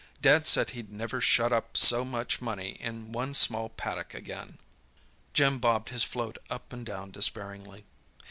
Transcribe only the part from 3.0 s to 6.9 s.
one small paddock again!" Jim bobbed his float up and